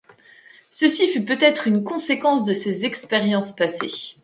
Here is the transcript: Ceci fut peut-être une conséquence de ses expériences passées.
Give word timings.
Ceci 0.71 1.07
fut 1.09 1.23
peut-être 1.25 1.67
une 1.67 1.83
conséquence 1.83 2.43
de 2.43 2.53
ses 2.55 2.85
expériences 2.85 3.55
passées. 3.55 4.15